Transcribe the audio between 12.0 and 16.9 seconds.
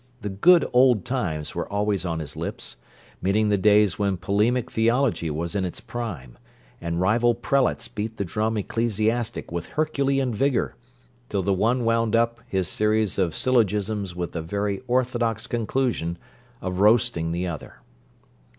up his series of syllogisms with the very orthodox conclusion of